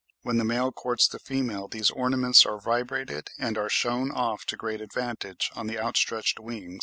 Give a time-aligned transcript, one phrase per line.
[0.23, 4.57] When the male courts the female, these ornaments are vibrated, and "are shewn off to
[4.57, 6.79] great advantage," on the outstretched wings: A.